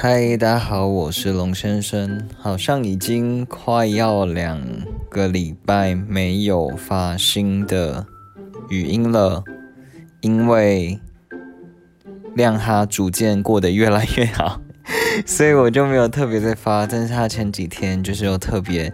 [0.00, 2.24] 嗨，大家好，我是龙先生。
[2.38, 4.64] 好像已经快要两
[5.10, 8.06] 个礼拜没有发新的
[8.68, 9.42] 语音了，
[10.20, 11.00] 因为
[12.36, 14.60] 亮哈逐渐过得越来越好，
[15.26, 16.86] 所以我就没有特别在发。
[16.86, 18.92] 但是他前几天就是有特别，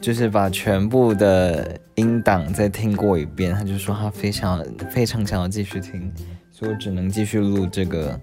[0.00, 6.12] 就是把全部的音档再听过一遍，他就说他非常非常想要继续听，
[6.52, 8.16] 所以我只能继续录这个。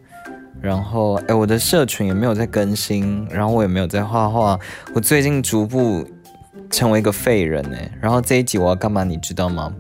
[0.59, 4.59] 然后，哎，我的社群也没有在更新，然后我也没有在画画。
[4.93, 6.05] 我最近逐步
[6.69, 7.91] 成为一个废人哎。
[8.01, 9.03] 然后这一集我要干嘛？
[9.03, 9.71] 你知道吗？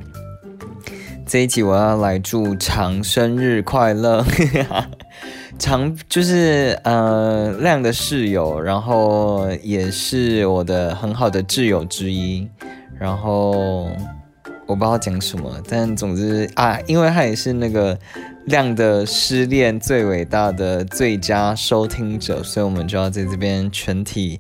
[1.25, 4.25] 这一集我要来祝长生日快乐。
[5.59, 12.49] 长就是呃亮的室友，然后也是我的很好的挚友之一。
[12.99, 13.87] 然后
[14.67, 17.97] 我不知道讲什么，但总之啊，因为他也是那个。
[18.45, 24.39] 亮的失恋最伟大的最佳收听者，所以我们就要在这边全体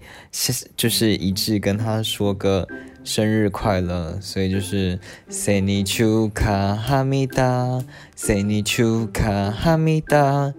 [0.75, 2.67] 就是一致跟他说个
[3.03, 4.17] 生日快乐。
[4.19, 4.99] 所以就是
[5.29, 10.55] Say ni chuka hamida，Say ni chuka hamida，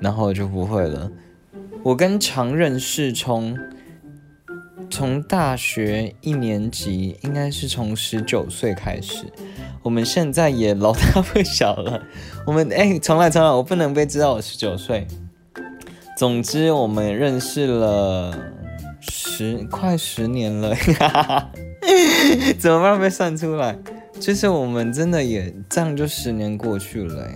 [0.00, 1.12] 然后就不会了。
[1.82, 3.54] 我跟常认识从
[4.90, 9.24] 从大学一年级，应该是从十九岁开始。
[9.82, 12.02] 我们现在也老大不小了，
[12.46, 15.06] 我们哎，重来重来，我不能被知道我十九岁。
[16.16, 18.36] 总之，我们认识了
[19.00, 21.50] 十快十年了，哈 哈
[22.58, 23.78] 怎么办被算出来？
[24.18, 27.28] 就是我们真的也这样，就十年过去了，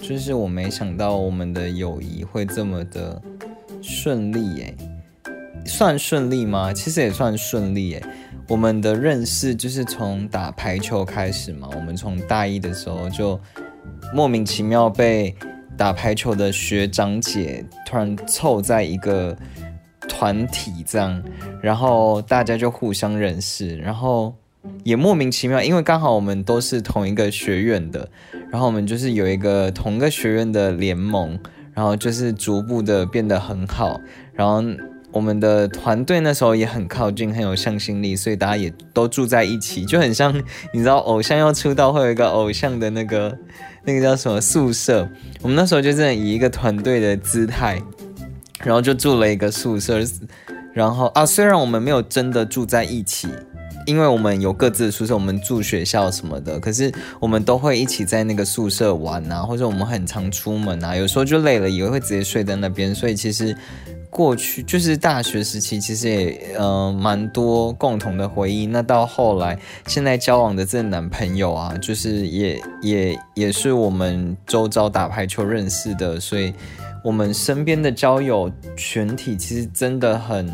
[0.00, 3.22] 就是我没想到我们的友谊会这么的
[3.80, 4.74] 顺利，哎，
[5.66, 6.72] 算顺利吗？
[6.72, 8.02] 其实也算顺利，哎。
[8.46, 11.66] 我们的认识就是从打排球开始嘛。
[11.74, 13.40] 我们从大一的时候就
[14.12, 15.34] 莫名其妙被
[15.78, 19.34] 打排球的学长姐突然凑在一个
[20.06, 21.22] 团体这样，
[21.62, 24.34] 然后大家就互相认识，然后
[24.82, 28.06] 也莫名其妙，因为刚好我们都是同一个学院的，
[28.50, 31.38] 然后我们就是有一个同个学院的联盟，
[31.72, 33.98] 然后就是逐步的变得很好，
[34.34, 34.62] 然后。
[35.14, 40.34] 我们的团队那时候也很靠近，很有向心力，所以大家也都住在一起，就很像
[40.72, 43.38] 你知道，偶像要出道会有一个偶像的那个
[43.84, 45.08] 那个叫什么宿舍。
[45.40, 47.80] 我们那时候就真的以一个团队的姿态，
[48.64, 50.00] 然后就住了一个宿舍。
[50.72, 53.28] 然后啊，虽然我们没有真的住在一起，
[53.86, 63.56] 因为我们有各自的宿舍，我们住学校什么的，可是我们都会一起在那个宿舍玩啊，或者我们很常出门啊，有时候就累了也会直接睡在那边，所以其实。
[64.10, 68.64] 过去就是大学时期，其实也呃蛮多共同的回忆。
[68.64, 69.58] 那到后来，
[69.88, 76.54] 现在交往的这男朋友啊，就是也也也是我们周遭打排球认识的，所以
[77.02, 80.48] 我们身边的交友群体其实真的很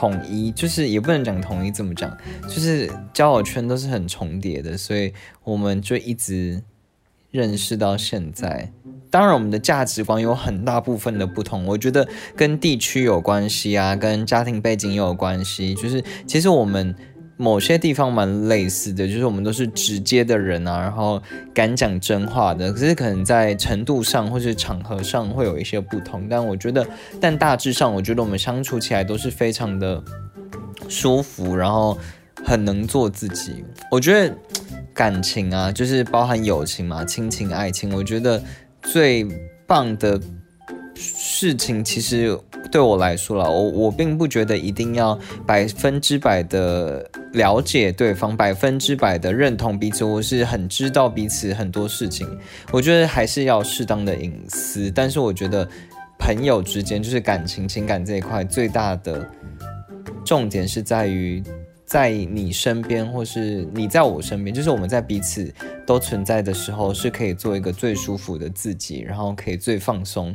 [0.00, 2.16] 统一，就是也不能讲统一，怎么讲，
[2.48, 5.12] 就是交友圈都是很重叠的，所以
[5.44, 6.62] 我们就一直。
[7.32, 8.72] 认识到现在，
[9.08, 15.72] 当然我们的价值观有很大部分的不同，我觉得跟地区有关系啊，跟家庭背景也有关系。
[15.76, 16.92] 就是其实我们
[17.40, 21.20] 某些地方蛮类似的，就是我们都是直接的人啊，然后
[21.54, 22.72] 敢讲真话的。
[22.72, 26.86] 可是可能在程度上或是场合上会有一些不同，但我觉得，
[27.20, 30.02] 但大致上我觉得我们相处起来都是非常的
[30.88, 31.98] 舒服，然后
[32.44, 33.64] 很能做自己。
[33.90, 34.34] 我觉得。
[34.92, 37.94] 感情啊，就是包含友情嘛，亲情、爱情。
[37.94, 38.42] 我觉得
[38.82, 39.26] 最
[39.66, 40.20] 棒的
[41.00, 42.38] 事情，其实
[42.70, 50.04] 对我来说了，我我并不觉得一定要百分之百的了解对方，百分之百的认同彼此。
[50.04, 52.28] 我是很知道彼此很多事情，
[52.70, 54.90] 我觉得还是要适当的隐私。
[54.90, 55.66] 但是我觉得
[56.18, 59.26] 朋友之间，就是感情、情感这一块，最大的
[60.24, 61.42] 重点是在于。
[61.86, 65.52] 在你身边，或是你在我身边，就是我们在彼此
[65.84, 70.32] 都存在的时候，是可以做一个最舒服的自己，然后可以最放松，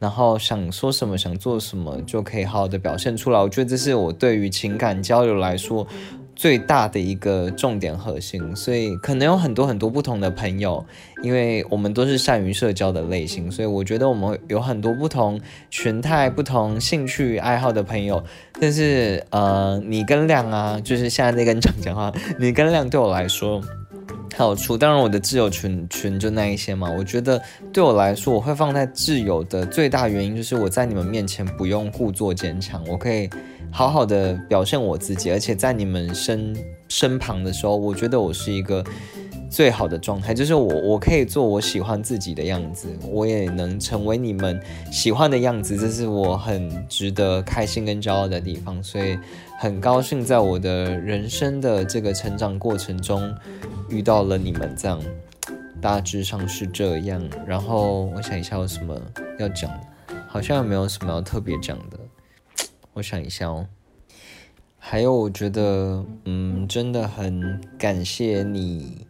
[0.00, 3.38] 然后想说什么、想做什么，就可以好好的表现出来。
[3.38, 5.86] 我觉得这是我对于情感交流来说。
[6.36, 10.82] 最大的一个重点核心，所以可能有很多很多不同的朋友，
[11.22, 15.38] 因为我们都是善于社交的类型，所以我觉得我们有很多不同
[15.68, 18.24] 群态、不同兴趣爱好的朋友。
[18.58, 23.60] 但是，呃，你跟亮啊，就是现在在跟你讲话，你跟亮对我来说
[24.36, 26.90] 好处，当然我的挚友群群就那一些嘛。
[26.90, 27.40] 我觉得
[27.72, 33.28] 对我来说，我会放在挚友的最大原因就是我在你们面前不用故作坚强，我可以。
[33.72, 36.56] 好好的表现我自己，而且在你们身
[36.88, 38.84] 身旁的时候，我觉得我是一个
[39.50, 44.58] 最好的状态，就是我我可以做我喜欢自己的样子，我也能成为你们
[44.92, 49.18] 喜欢的样子，这是我很值得开心跟骄傲的地方，所以
[49.58, 53.34] 很高兴在我的人生的这个成长过程中
[53.88, 55.02] 遇到了你们，这样
[55.80, 57.20] 大致上是这样。
[57.44, 58.96] 然后我想一下有什么
[59.40, 61.98] 要讲的，好像也没有什么要特别讲的，
[62.92, 63.66] 我想一下哦。
[64.78, 69.06] 还有，我觉得，嗯，真的很感谢你。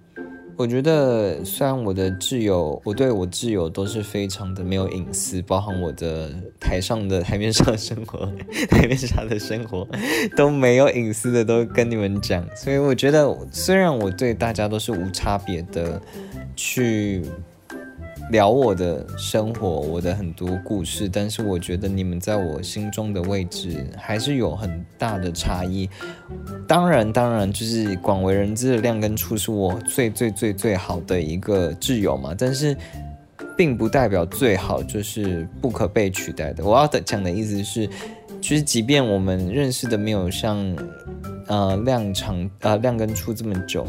[0.61, 6.31] 我觉得，虽然我的挚友，我对我挚友都是非常的没有隐私，包含我的
[6.61, 8.31] 台上的台面上的生活，
[8.69, 9.89] 台面上的生活
[10.37, 12.47] 都没有隐私的，都跟你们讲。
[12.55, 15.99] 所以我觉得，虽然我对大家都是无差别的
[16.55, 17.25] 去。
[18.31, 25.89] 聊我的生活，我的很多故事，但是我觉得你们在我心中的位置还是有很大的差异。
[26.67, 32.77] 当然，当然，就是广为人知的亮跟初是我最最最最好的一个挚友嘛，但是
[33.57, 36.65] 并不代表最好就是不可被取代的。
[36.65, 37.89] 我要的讲的意思是，
[38.41, 40.57] 其实即便我们认识的没有像
[41.49, 43.85] 呃亮长呃亮跟初这么久。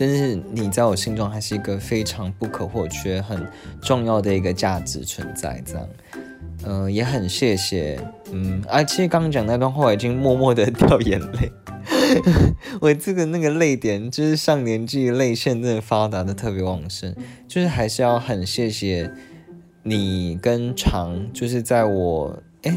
[0.00, 3.46] 但是你在我心中还是一个非常不可或缺、很
[3.82, 5.88] 重要的一个价值存在，这样，
[6.64, 8.00] 嗯，也很谢谢，
[8.32, 11.52] 嗯，啊，其实刚刚讲那段话我已经默默的 掉眼泪，
[12.80, 17.14] 我这个那个泪点就是上年纪泪腺真的发达的特别旺盛，
[17.46, 19.12] 就是还是要很谢谢
[19.82, 22.74] 你跟长，就是在我，哎，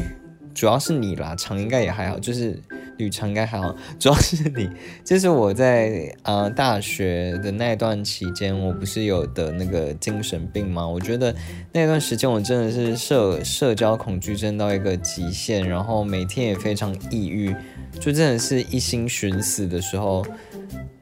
[0.54, 2.60] 主要是你啦，长应该也还好，就是。
[2.96, 4.70] 旅程应该还好，主要是你，
[5.02, 10.86] 就是我在呃大学的那段期间，我不是有的那个精神病吗？
[10.86, 11.34] 我觉得
[11.72, 17.52] 那段时间我真的是社社交恐惧症到一个极限，然后每天也非常抑郁，
[17.98, 20.24] 就真的是一心寻死的时候。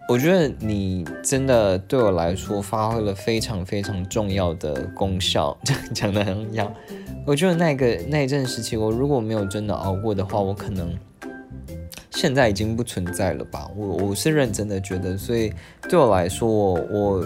[0.08, 6.74] 我觉得你真的对我来说发挥了非常非常重要的功效，这 样讲的很要。
[7.24, 10.92] 我觉得那个那一阵时期，我如果没有真的熬过的话，我可能。
[12.10, 13.68] 现在已经不存在了吧？
[13.74, 15.52] 我我是认真的觉得，所以
[15.88, 17.24] 对我来说，我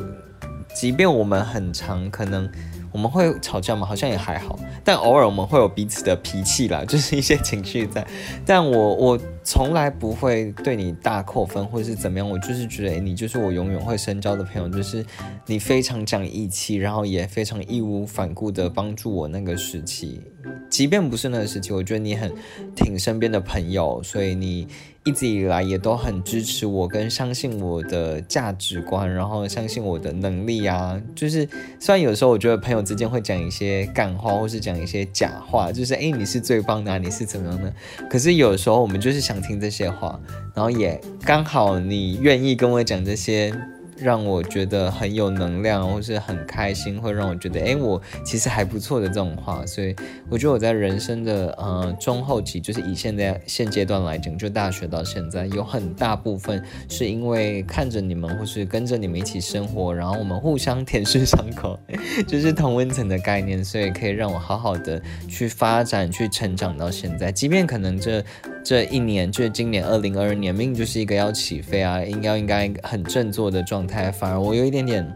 [0.74, 2.48] 即便我们很长，可能
[2.96, 8.06] 我们会吵架吗，好像也还好，但偶尔我们会有彼此的脾气啦，就是一些情绪在。
[8.46, 15.04] 但我我从来不会对你大扣分或是怎么样，我就是觉得，你就是我永远会深交的朋友，就是
[15.44, 20.22] 你非常讲义气，然后也非常义无反顾的帮助我那个时期。
[20.70, 22.32] 即便不是那个时期，我觉得你很
[22.74, 24.66] 挺身边的朋友，所以你
[25.06, 31.00] 一直以来也都很支持我，跟相信我的价值观，然后相信我的能力啊。
[31.14, 31.48] 就是
[31.78, 37.72] 虽然有时候我觉得朋友之间会讲一些干话，或是讲一些假话，就是诶，你是最棒的，你是怎么样的？
[38.10, 40.20] 可是有时候我们就是想听这些话，
[40.52, 43.54] 然后也刚好你愿意跟我讲这些。
[43.96, 49.94] 让我觉得很有能量，或是很开心，会让我觉得，哎，我其实还不错的这种话，所以
[50.28, 61.78] 我觉得我在人生的呃中后期，就是以现在现阶段来讲，就大学到现在，有很大部分是因为看着你们，或是跟着你们一起生活，然后我们互相舔舐伤口，
[62.28, 68.22] 就是同温层的概念，所以可以让我好好的去发展、去成长到现在，即便可能这。
[68.68, 75.06] 这一年就是今年二零二二年，明明就是一个要起飞啊，应该应该很振作的状态，反而我有一点点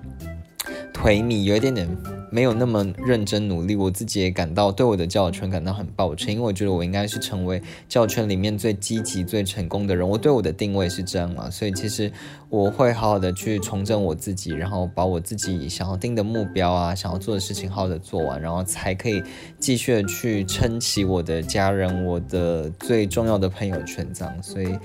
[0.94, 1.88] 颓靡，有一点点
[2.30, 12.10] 没有那么认真努力，我自己也感到对我的交友圈感到很抱歉，因为我觉得我应该是成为交友圈里面最积极、最成功的人，我对我的定位是这样嘛，所以其实
[12.48, 19.22] 我会好好的去重整我自己，然后把我自己想要定的目标啊，想要做的事情好好的做完，然后才可以
[19.58, 24.78] 继续的去撑起我的家人、我的最重要的朋友圈这样，所以。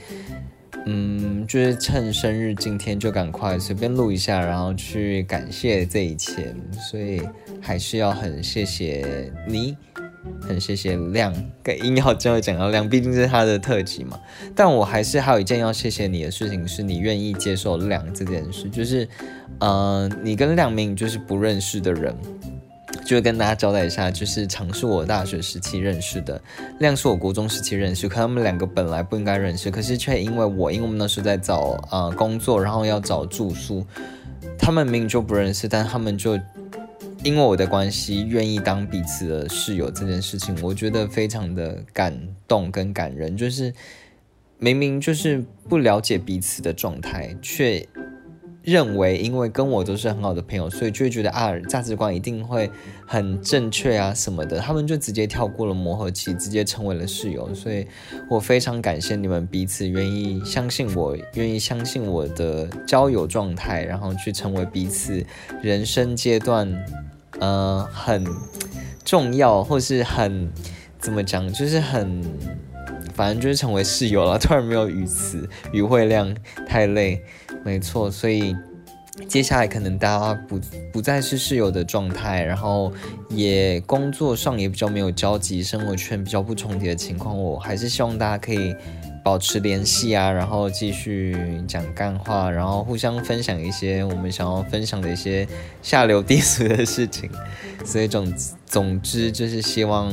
[0.86, 6.56] 嗯，就是趁生日今天就赶快随便录一下，然后去感谢这一切，
[6.90, 7.22] 所以
[7.60, 9.76] 还是要很谢谢你，
[10.42, 14.20] 很谢谢亮，跟硬要最后讲到亮，毕竟是他的特辑嘛。
[14.56, 19.08] 但我还是还有一件要谢谢你的事情，是你愿意接受亮这件事，就是，
[19.60, 22.16] 呃，你跟亮明就是不认识的人。
[23.06, 26.42] 就跟大家交代一下，就是常是我大学时期认识的，
[26.80, 33.86] 亮是我国中时期认识，可他们两个本来不应该认识，可是却因为我，因为我们那时候在找呃工作，然后要找住宿，
[34.58, 36.36] 他们明明就不认识，但他们就
[37.24, 43.72] 因为我的关系，愿意当彼此的室友这件事情，我觉得非常的感动跟感人，就是
[44.58, 47.88] 明明就是不了解彼此的状态，却。
[48.66, 52.70] 认为，因为跟我都是很好的朋友，所以就会觉得啊，价值观一定会
[53.06, 54.60] 很正确啊什么的。
[54.60, 57.54] 他们就直接跳过了磨合期，直接成为了室友。
[57.54, 57.86] 所以
[58.28, 65.24] 我非常感谢你们彼此愿意相信我，愿意相信我的交友状态，然后去成为彼此
[65.62, 66.68] 人生阶段，
[67.40, 68.26] 呃，很
[69.04, 70.52] 重要或是很
[71.00, 72.24] 怎么讲，就是很，
[73.14, 74.40] 反正就是成为室友了。
[74.40, 76.36] 突然没有语词，语汇量
[76.68, 77.22] 太累。
[77.66, 78.56] 没错，所以
[79.28, 80.60] 接下来可能大家不
[80.94, 82.94] 不再是室友的状态，然后
[83.30, 88.76] 也工作上也比较没有交集，生活圈比较不重叠的情况，我还是希望大家可以
[89.24, 91.36] 保持联系啊，然后继续
[91.68, 95.48] 讲干话，然后互相分享一些我们想要分享的一些
[95.82, 97.28] 下流低俗的事情。
[97.84, 100.12] 所以总之总之就是希望，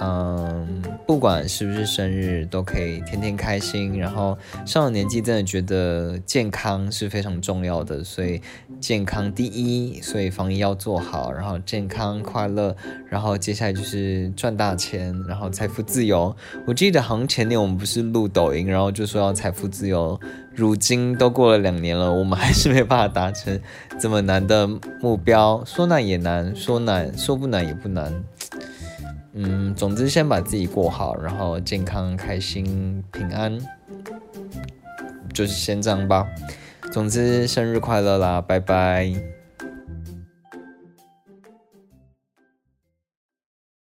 [0.00, 3.98] 嗯，不管是不是生日，都可以天天开心。
[3.98, 8.40] 然后上了年纪，真的觉得健康是非常重要的，所以
[8.80, 11.30] 健康第一，所以防疫要做好。
[11.30, 12.74] 然后健康快乐，
[13.08, 16.34] 然后接下来就是赚大钱，然后财富自由。
[16.66, 20.18] 我记得好像前年我们不是录抖音，然后就说要财富自由。
[20.54, 23.58] 如今都过了两年了，我们还是没办法达成
[23.98, 24.68] 这么难的
[25.00, 25.62] 目标。
[25.64, 28.24] 说难也难，说难说不难也不难。
[29.32, 33.58] 嗯，总之先把自己过好，然后健康、开心、平安，
[35.32, 36.26] 就是先这样吧。
[36.90, 39.39] 总之，生日快乐啦，拜拜。